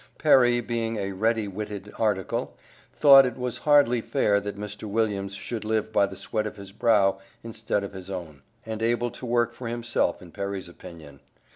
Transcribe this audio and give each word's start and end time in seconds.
Perry 0.17 0.61
being 0.61 0.97
a 0.97 1.11
ready 1.11 1.47
witted 1.47 1.93
article, 1.95 2.57
thought 2.91 3.21
that 3.25 3.33
it 3.33 3.37
was 3.39 3.59
hardly 3.69 4.01
fair 4.01 4.39
that 4.39 4.57
Mr. 4.57 4.85
Williams 4.85 5.35
should 5.35 5.63
live 5.63 5.93
by 5.93 6.07
the 6.07 6.15
sweat 6.15 6.47
of 6.47 6.55
his 6.57 6.71
brow 6.71 7.19
instead 7.43 7.83
of 7.83 7.93
his 7.93 8.09
own; 8.09 8.41
he 8.65 8.71
was 8.73 8.81
a 8.81 8.81
large, 8.81 8.81
portly 8.81 8.81
man, 8.81 8.81
and 8.81 8.81
able 8.81 9.11
to 9.11 9.25
work 9.27 9.53
for 9.53 9.67
himself 9.67 10.19
in 10.19 10.31
Perry's 10.31 10.67
opinion. 10.67 11.19